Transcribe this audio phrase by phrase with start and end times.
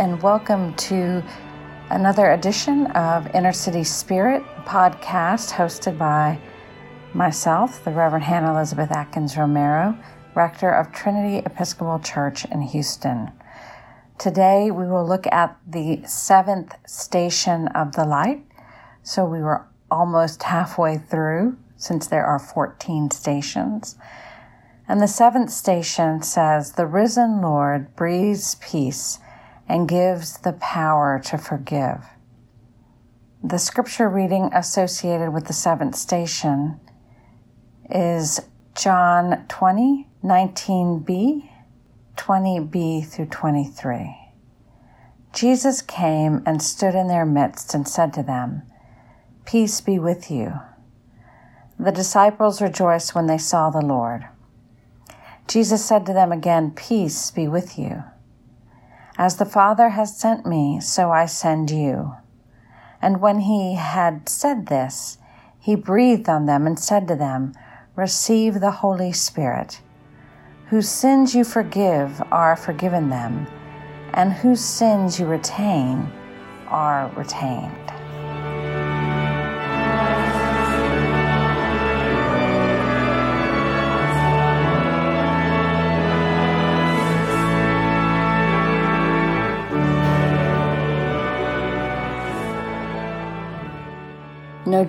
[0.00, 1.22] And welcome to
[1.90, 6.40] another edition of Inner City Spirit podcast hosted by
[7.12, 9.94] myself, the Reverend Hannah Elizabeth Atkins Romero,
[10.34, 13.30] Rector of Trinity Episcopal Church in Houston.
[14.18, 18.42] Today we will look at the seventh station of the light.
[19.02, 23.96] So we were almost halfway through since there are 14 stations.
[24.88, 29.18] And the seventh station says, The risen Lord breathes peace
[29.70, 32.04] and gives the power to forgive.
[33.42, 36.80] The scripture reading associated with the seventh station
[37.88, 38.40] is
[38.74, 41.48] John 20, 19b,
[42.16, 44.16] 20b through 23.
[45.32, 48.62] Jesus came and stood in their midst and said to them,
[49.46, 50.54] Peace be with you.
[51.78, 54.26] The disciples rejoiced when they saw the Lord.
[55.46, 58.02] Jesus said to them again, Peace be with you.
[59.20, 62.14] As the Father has sent me, so I send you.
[63.02, 65.18] And when he had said this,
[65.58, 67.52] he breathed on them and said to them,
[67.96, 69.82] Receive the Holy Spirit.
[70.68, 73.46] Whose sins you forgive are forgiven them,
[74.14, 76.10] and whose sins you retain
[76.68, 77.92] are retained.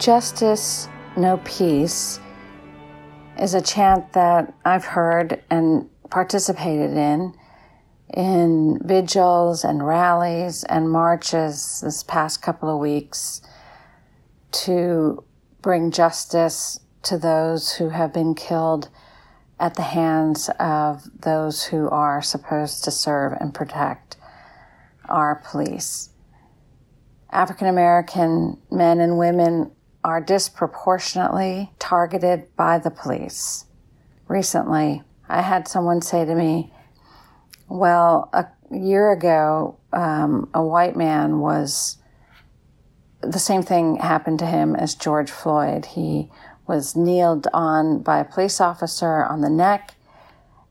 [0.02, 2.19] Justice, no peace
[3.39, 7.34] is a chant that I've heard and participated in
[8.13, 13.41] in vigils and rallies and marches this past couple of weeks
[14.51, 15.23] to
[15.62, 18.89] bring justice to those who have been killed
[19.59, 24.18] at the hands of those who are supposed to serve and protect
[25.07, 26.09] our police.
[27.31, 29.72] African American men and women
[30.03, 33.66] are disproportionately targeted by the police.
[34.28, 36.73] Recently, I had someone say to me,
[37.67, 41.97] Well, a year ago, um, a white man was
[43.22, 45.85] the same thing happened to him as George Floyd.
[45.85, 46.31] He
[46.68, 49.95] was kneeled on by a police officer on the neck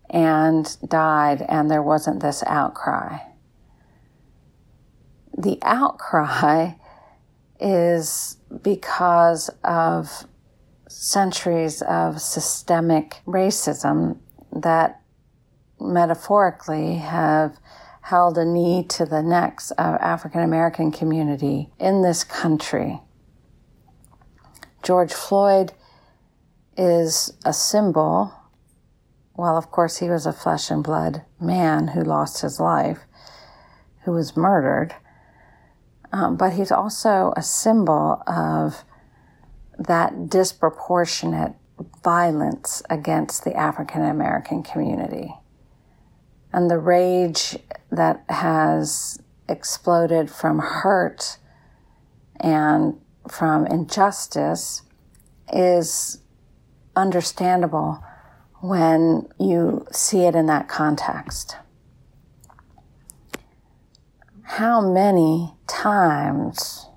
[0.09, 3.19] and died, and there wasn't this outcry
[5.43, 6.73] the outcry
[7.61, 10.27] is because of
[10.89, 14.19] centuries of systemic racism
[14.53, 15.01] that
[15.79, 17.59] metaphorically have
[18.03, 23.01] held a knee to the necks of African American community in this country.
[24.83, 25.73] George Floyd
[26.77, 28.33] is a symbol.
[29.37, 33.01] Well, of course, he was a flesh and blood man who lost his life,
[34.05, 34.95] who was murdered
[36.13, 38.85] um, but he's also a symbol of
[39.79, 41.55] that disproportionate
[42.03, 45.35] violence against the African American community.
[46.53, 47.57] And the rage
[47.91, 51.39] that has exploded from hurt
[52.39, 54.83] and from injustice
[55.53, 56.19] is
[56.97, 58.03] understandable
[58.61, 61.57] when you see it in that context.
[64.43, 66.89] How many times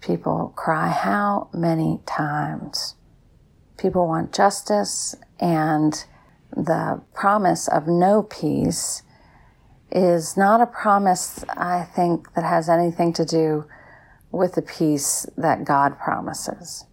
[0.00, 0.88] people cry?
[0.88, 2.94] How many times?
[3.78, 6.04] People want justice, and
[6.50, 9.02] the promise of no peace
[9.90, 13.66] is not a promise, I think, that has anything to do
[14.32, 16.84] with the peace that God promises.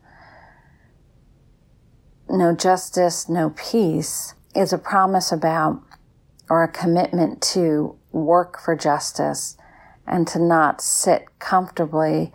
[2.30, 5.82] No justice, no peace is a promise about
[6.50, 9.58] or a commitment to work for justice
[10.08, 12.32] and to not sit comfortably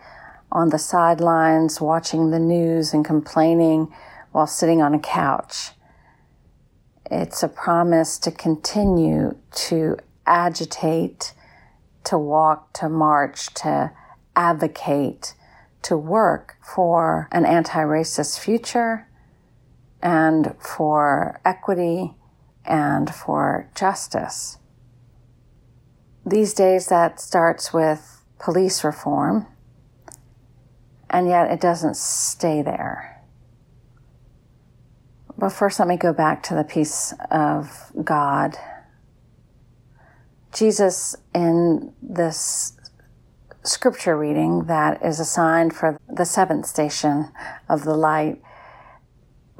[0.51, 3.93] on the sidelines watching the news and complaining
[4.31, 5.71] while sitting on a couch.
[7.09, 9.35] It's a promise to continue
[9.67, 11.33] to agitate,
[12.03, 13.91] to walk, to march, to
[14.35, 15.33] advocate,
[15.81, 19.07] to work for an anti racist future
[20.01, 22.13] and for equity
[22.65, 24.58] and for justice.
[26.29, 29.47] These days, that starts with police reform,
[31.09, 33.23] and yet it doesn't stay there.
[35.35, 38.57] But first, let me go back to the peace of God.
[40.53, 42.73] Jesus, in this
[43.63, 47.31] scripture reading that is assigned for the seventh station
[47.67, 48.39] of the light,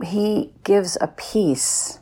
[0.04, 2.00] he gives a peace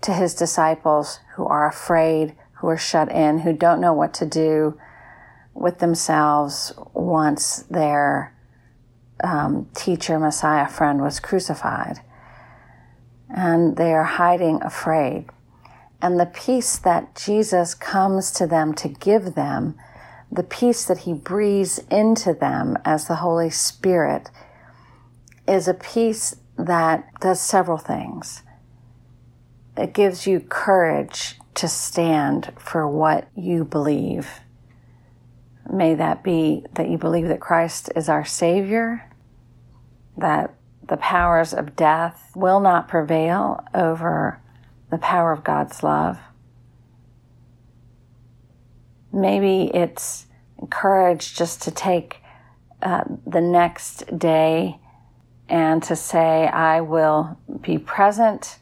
[0.00, 4.26] to his disciples who are afraid, who are shut in, who don't know what to
[4.26, 4.78] do
[5.54, 8.34] with themselves once their
[9.24, 12.00] um, teacher, Messiah friend was crucified.
[13.30, 15.26] And they are hiding afraid.
[16.02, 19.76] And the peace that Jesus comes to them to give them,
[20.30, 24.30] the peace that he breathes into them as the Holy Spirit,
[25.48, 28.42] is a peace that does several things.
[29.76, 34.40] It gives you courage to stand for what you believe.
[35.72, 39.08] May that be that you believe that Christ is our Savior,
[40.16, 40.54] that
[40.86, 44.40] the powers of death will not prevail over
[44.90, 46.18] the power of God's love.
[49.12, 50.26] Maybe it's
[50.70, 52.18] courage just to take
[52.82, 54.78] uh, the next day
[55.48, 58.59] and to say, I will be present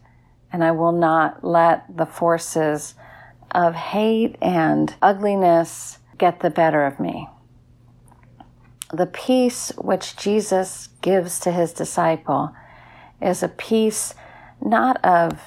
[0.52, 2.94] and I will not let the forces
[3.50, 7.28] of hate and ugliness get the better of me.
[8.92, 12.54] The peace which Jesus gives to his disciple
[13.20, 14.14] is a peace
[14.60, 15.40] not of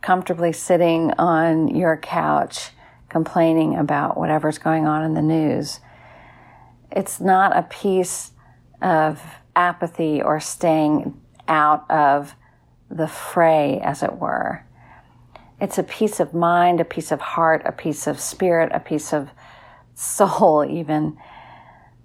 [0.00, 2.70] comfortably sitting on your couch
[3.08, 5.80] complaining about whatever's going on in the news.
[6.90, 8.32] It's not a peace
[8.80, 9.22] of
[9.54, 12.34] apathy or staying out of
[12.94, 14.64] the fray, as it were.
[15.60, 19.12] It's a peace of mind, a peace of heart, a peace of spirit, a peace
[19.12, 19.30] of
[19.94, 21.16] soul, even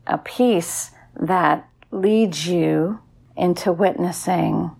[0.05, 2.99] a peace that leads you
[3.35, 4.71] into witnessing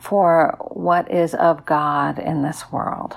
[0.00, 3.16] for what is of God in this world,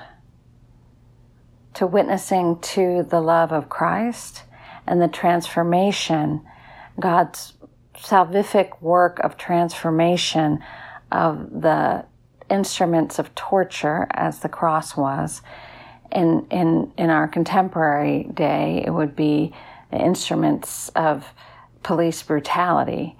[1.73, 4.43] to witnessing to the love of Christ
[4.85, 6.41] and the transformation,
[6.99, 7.53] God's
[7.95, 10.63] salvific work of transformation
[11.11, 12.05] of the
[12.49, 15.41] instruments of torture, as the cross was.
[16.11, 19.53] In, in, in our contemporary day, it would be
[19.91, 21.25] the instruments of
[21.83, 23.17] police brutality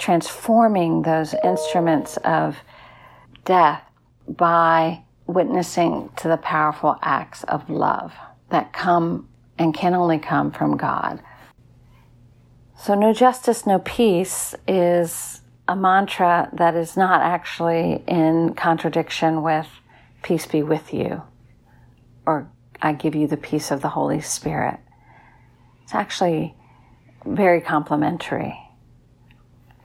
[0.00, 2.56] transforming those instruments of
[3.44, 3.82] death
[4.26, 8.14] by witnessing to the powerful acts of love
[8.48, 9.28] that come
[9.58, 11.20] and can only come from God.
[12.78, 15.39] So, no justice, no peace is
[15.70, 19.68] a mantra that is not actually in contradiction with
[20.20, 21.22] peace be with you
[22.26, 22.50] or
[22.82, 24.80] I give you the peace of the Holy Spirit.
[25.84, 26.56] It's actually
[27.24, 28.58] very complementary.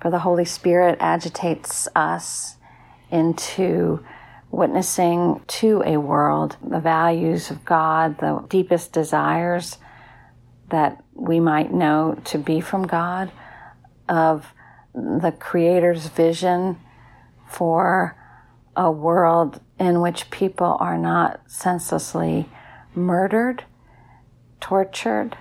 [0.02, 2.56] For the Holy Spirit agitates us
[3.12, 4.04] into
[4.50, 9.78] witnessing to a world the values of God, the deepest desires
[10.70, 13.32] that we might know to be from God,
[14.10, 14.52] of
[14.96, 16.78] the Creator's vision
[17.48, 18.16] for
[18.76, 22.50] a world in which people are not senselessly
[22.94, 23.66] murdered,
[24.60, 25.38] tortured.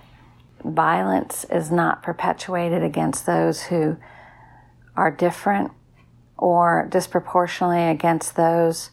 [0.64, 3.96] Violence is not perpetuated against those who
[4.96, 5.70] are different
[6.36, 8.90] or disproportionately against those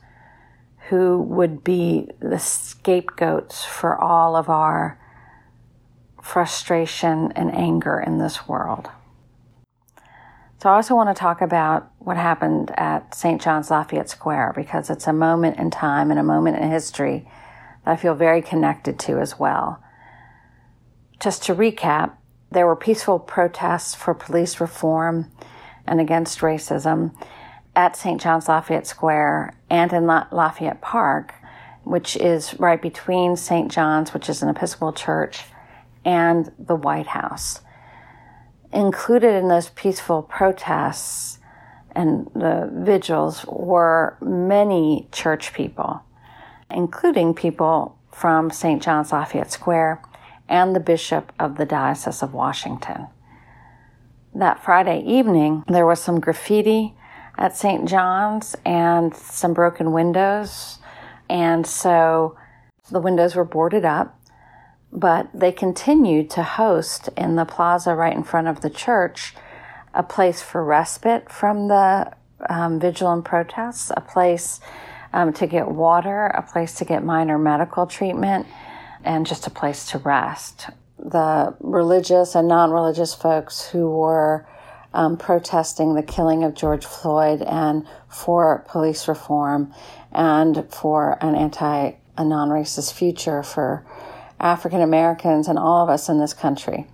[0.90, 5.00] who would be the scapegoats for all of our
[6.22, 8.90] frustration and anger in this world.
[10.62, 13.42] So, I also want to talk about what happened at St.
[13.42, 17.28] John's Lafayette Square because it's a moment in time and a moment in history
[17.84, 19.84] that I feel very connected to as well.
[21.20, 22.12] Just to recap,
[22.52, 25.32] there were peaceful protests for police reform
[25.88, 27.16] and against racism
[27.76, 28.22] at St.
[28.22, 31.34] John's Lafayette Square and in Lafayette Park,
[31.86, 33.72] which is right between St.
[33.72, 35.42] John's, which is an Episcopal church,
[36.06, 37.62] and the White House.
[38.74, 41.40] Included in those peaceful protests
[41.94, 46.02] and the vigils were many church people,
[46.70, 48.82] including people from St.
[48.82, 50.02] John's Lafayette Square
[50.48, 53.08] and the Bishop of the Diocese of Washington
[54.34, 56.96] that Friday evening, there was some graffiti
[57.38, 57.88] at St.
[57.88, 60.80] John's and some broken windows.
[61.30, 62.38] And so
[62.90, 64.20] the windows were boarded up,
[64.92, 69.34] but they continued to host in the plaza right in front of the church
[69.94, 72.12] a place for respite from the
[72.50, 74.60] um, vigil and protests, a place
[75.14, 78.48] um, to get water, a place to get minor medical treatment,
[79.04, 80.70] and just a place to rest.
[80.98, 84.48] The religious and non religious folks who were
[84.94, 89.74] um, protesting the killing of George Floyd and for police reform
[90.12, 93.86] and for an anti a non racist future for
[94.42, 96.88] African Americans and all of us in this country.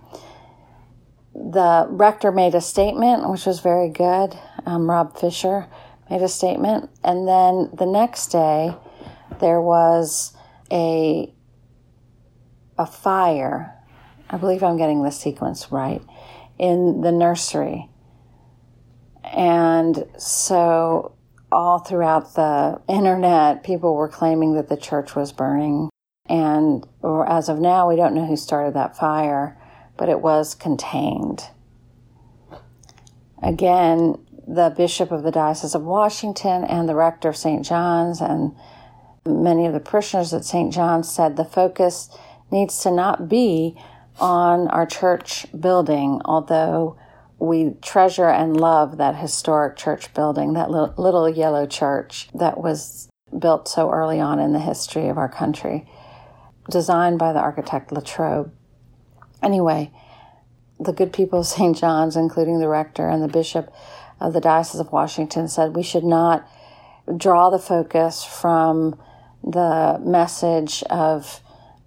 [1.34, 4.38] The rector made a statement, which was very good.
[4.66, 5.66] Um, Rob Fisher
[6.10, 6.90] made a statement.
[7.02, 8.74] And then the next day,
[9.40, 10.36] there was
[10.70, 11.32] a
[12.78, 13.74] a fire.
[14.30, 16.02] I believe I'm getting the sequence right
[16.58, 17.88] in the nursery.
[19.24, 21.16] And so
[21.50, 25.90] all throughout the internet, people were claiming that the church was burning.
[26.28, 26.86] And
[27.26, 29.56] as of now, we don't know who started that fire,
[29.96, 31.44] but it was contained.
[33.42, 37.64] Again, the Bishop of the Diocese of Washington and the Rector of St.
[37.64, 38.54] John's and
[39.26, 40.72] many of the parishioners at St.
[40.72, 42.08] John's said the focus
[42.50, 43.76] needs to not be
[44.18, 46.96] on our church building, although
[47.38, 53.08] we treasure and love that historic church building, that little yellow church that was
[53.38, 55.86] built so early on in the history of our country,
[56.70, 58.52] designed by the architect Latrobe.
[59.42, 59.90] Anyway,
[60.78, 61.76] the good people of St.
[61.76, 63.72] John's, including the rector and the bishop
[64.20, 66.48] of the Diocese of Washington, said we should not
[67.16, 68.98] draw the focus from
[69.42, 71.40] the message of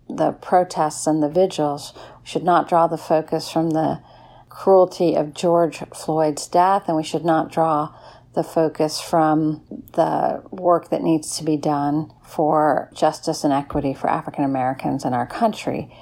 [0.09, 1.93] the protests and the vigils.
[1.95, 4.01] We should not draw the focus from the
[4.49, 7.93] cruelty of George Floyd's death, and we should not draw
[8.33, 14.09] the focus from the work that needs to be done for justice and equity for
[14.09, 15.93] African Americans in our country.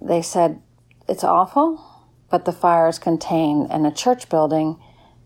[0.00, 0.62] They said
[1.08, 1.84] it's awful,
[2.30, 4.80] but the fire is contained, and a church building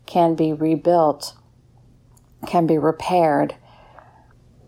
[0.07, 1.35] can be rebuilt,
[2.47, 3.55] can be repaired,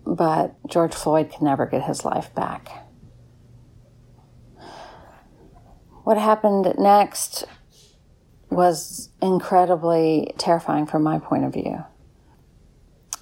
[0.05, 2.85] but George Floyd can never get his life back.
[6.03, 7.45] What happened next
[8.49, 11.83] was incredibly terrifying from my point of view.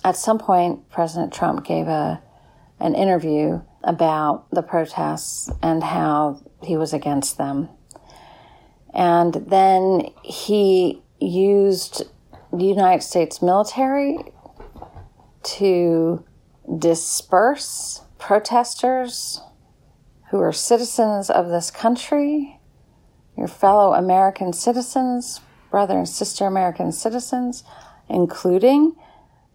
[0.03, 2.21] At some point, President Trump gave a,
[2.79, 7.69] an interview about the protests and how he was against them.
[8.93, 12.03] And then he used
[12.53, 14.17] the United States military
[15.43, 16.23] to
[16.79, 19.41] disperse protesters
[20.31, 22.56] who are citizens of this country
[23.37, 27.63] your fellow American citizens, brother and sister American citizens,
[28.09, 28.95] including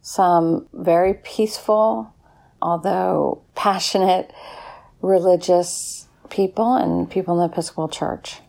[0.01, 2.15] some very peaceful,
[2.61, 4.33] although passionate
[5.01, 8.41] religious people and people in the Episcopal Church.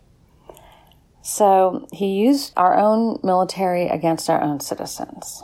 [1.22, 5.42] So he used our own military against our own citizens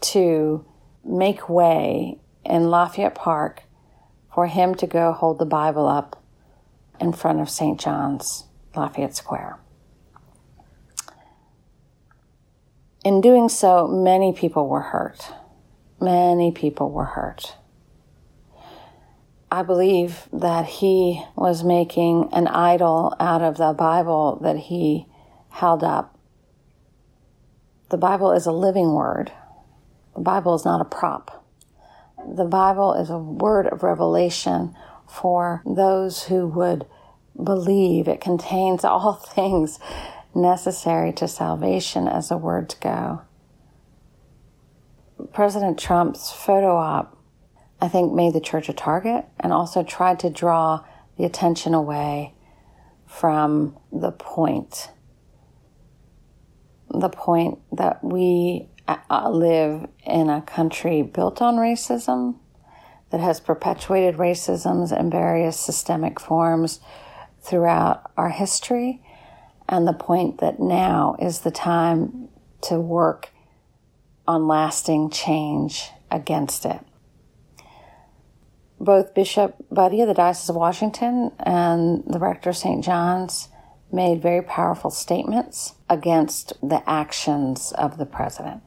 [0.00, 0.64] to
[1.04, 3.64] make way in Lafayette Park
[4.34, 6.22] for him to go hold the Bible up
[7.00, 7.78] in front of St.
[7.78, 9.58] John's Lafayette Square.
[13.04, 15.32] In doing so, many people were hurt.
[16.00, 17.56] Many people were hurt.
[19.50, 25.06] I believe that he was making an idol out of the Bible that he
[25.50, 26.18] held up.
[27.90, 29.30] The Bible is a living word.
[30.14, 31.44] The Bible is not a prop.
[32.26, 34.74] The Bible is a word of revelation
[35.06, 36.86] for those who would
[37.40, 38.08] believe.
[38.08, 39.78] It contains all things
[40.34, 43.22] necessary to salvation as the words go.
[45.32, 47.16] President Trump's photo op,
[47.80, 50.84] I think, made the church a target and also tried to draw
[51.16, 52.34] the attention away
[53.06, 54.90] from the point.
[56.90, 62.36] The point that we uh, live in a country built on racism,
[63.12, 66.80] that has perpetuated racisms in various systemic forms
[67.42, 69.02] throughout our history,
[69.68, 72.28] and the point that now is the time
[72.62, 73.30] to work
[74.26, 76.80] on lasting change against it.
[78.78, 82.84] Both Bishop Budde of the Diocese of Washington and the Rector of St.
[82.84, 83.48] John's
[83.92, 88.62] made very powerful statements against the actions of the president.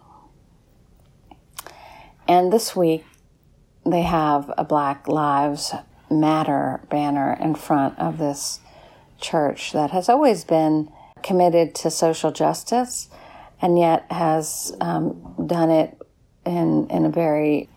[2.27, 3.05] And this week,
[3.85, 5.73] they have a Black Lives
[6.09, 8.59] Matter banner in front of this
[9.19, 10.91] church that has always been
[11.23, 13.09] committed to social justice
[13.61, 15.97] and yet has um, done it
[16.45, 17.69] in, in a very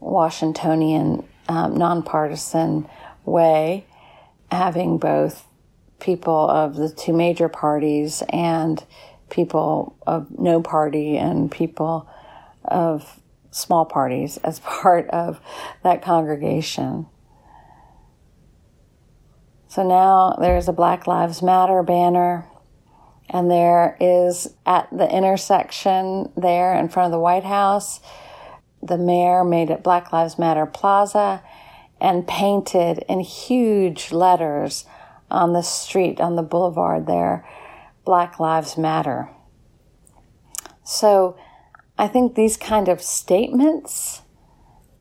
[0.00, 2.88] Washingtonian, um, nonpartisan
[3.24, 3.86] way,
[4.50, 5.44] having both
[6.00, 8.84] people of the two major parties and
[9.30, 12.08] people of no party and people
[12.64, 15.40] of small parties as part of
[15.82, 17.06] that congregation.
[19.68, 22.46] So now there's a Black Lives Matter banner,
[23.28, 28.00] and there is at the intersection there in front of the White House,
[28.82, 31.42] the mayor made it Black Lives Matter Plaza
[32.00, 34.86] and painted in huge letters
[35.30, 37.46] on the street, on the boulevard there,
[38.06, 39.28] Black Lives Matter.
[40.82, 41.36] So
[41.98, 44.22] I think these kind of statements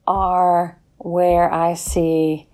[0.06, 2.47] are where I see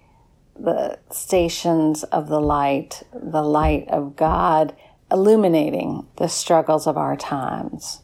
[0.56, 4.76] the stations of the light, the light of God
[5.12, 8.02] illuminating the struggles of our times.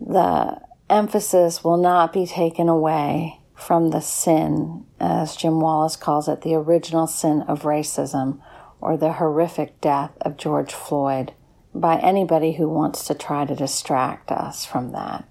[0.00, 6.42] The emphasis will not be taken away from the sin, as Jim Wallis calls it,
[6.42, 8.40] the original sin of racism
[8.80, 11.32] or the horrific death of George Floyd
[11.74, 15.26] by anybody who wants to try to distract us from that.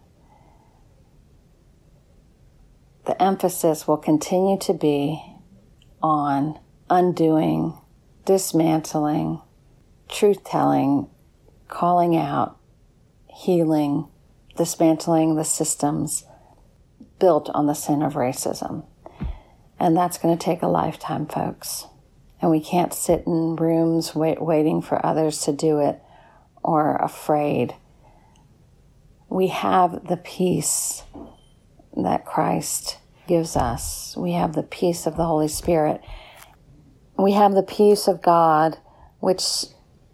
[3.05, 5.34] The emphasis will continue to be
[6.05, 7.75] on undoing,
[8.25, 9.41] dismantling,
[10.07, 11.07] truth telling,
[11.67, 12.59] calling out,
[13.27, 14.07] healing,
[14.55, 16.23] dismantling the systems
[17.17, 18.85] built on the sin of racism.
[19.79, 21.87] And that's going to take a lifetime, folks.
[22.39, 25.99] And we can't sit in rooms wait, waiting for others to do it
[26.63, 27.73] or afraid.
[29.27, 31.01] We have the peace
[31.97, 34.15] that Christ gives us.
[34.17, 36.01] We have the peace of the Holy Spirit.
[37.17, 38.77] We have the peace of God,
[39.19, 39.43] which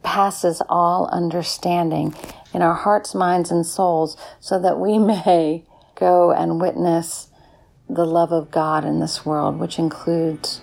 [0.04, 2.14] passes all understanding
[2.54, 5.66] in our hearts, minds, and souls, so that we may
[5.96, 7.30] go and witness
[7.90, 10.62] the love of God in this world, which includes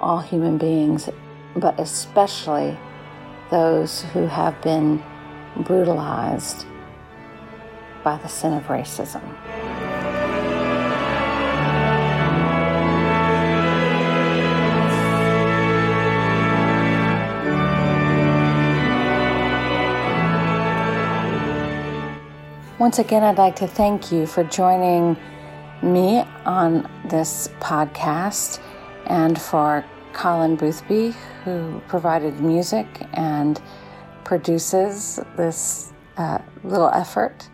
[0.00, 1.08] all human beings,
[1.56, 2.76] but especially
[3.50, 5.02] those who have been
[5.56, 6.66] brutalized
[8.04, 9.87] by the sin of racism.
[22.88, 25.14] Once again, I'd like to thank you for joining
[25.82, 28.60] me on this podcast
[29.04, 33.60] and for Colin Boothby, who provided music and
[34.24, 37.50] produces this uh, little effort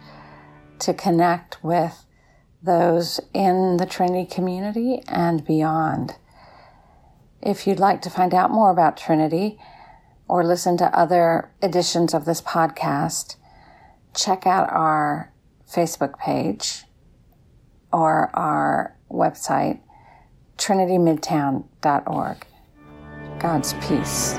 [0.78, 2.06] to connect with
[2.62, 6.14] those in the Trinity community and beyond.
[7.42, 9.58] If you'd like to find out more about Trinity
[10.28, 13.34] or listen to other editions of this podcast,
[14.14, 15.32] check out our
[15.70, 16.84] Facebook page
[17.92, 19.80] or our website,
[20.58, 22.46] trinitymidtown.org.
[23.38, 24.38] God's peace.